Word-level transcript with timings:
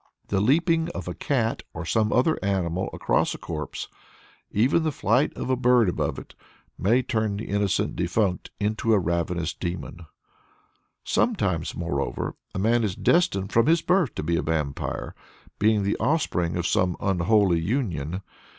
The 0.29 0.41
leaping 0.41 0.89
of 0.95 1.07
a 1.07 1.13
cat 1.13 1.61
or 1.75 1.85
some 1.85 2.11
other 2.11 2.39
animal 2.41 2.89
across 2.91 3.35
a 3.35 3.37
corpse, 3.37 3.87
even 4.49 4.81
the 4.81 4.91
flight 4.91 5.31
of 5.37 5.51
a 5.51 5.55
bird 5.55 5.87
above 5.89 6.17
it, 6.17 6.33
may 6.75 7.03
turn 7.03 7.37
the 7.37 7.45
innocent 7.47 7.95
defunct 7.97 8.49
into 8.59 8.93
a 8.93 8.99
ravenous 8.99 9.53
demon. 9.53 10.07
Sometimes, 11.03 11.75
moreover, 11.75 12.33
a 12.55 12.57
man 12.57 12.83
is 12.83 12.95
destined 12.95 13.51
from 13.51 13.67
his 13.67 13.83
birth 13.83 14.15
to 14.15 14.23
be 14.23 14.37
a 14.37 14.41
vampire, 14.41 15.13
being 15.59 15.83
the 15.83 15.97
offspring 15.97 16.57
of 16.57 16.65
some 16.65 16.97
unholy 16.99 17.59
union. 17.59 18.23